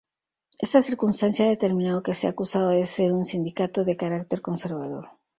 Esta 0.57 0.81
circunstancia 0.81 1.45
ha 1.45 1.49
determinado 1.49 2.01
que 2.01 2.15
sea 2.15 2.31
acusado 2.31 2.69
de 2.69 2.87
ser 2.87 3.13
un 3.13 3.23
sindicato 3.23 3.83
de 3.83 3.97
carácter 3.97 4.41
conservador. 4.41 5.09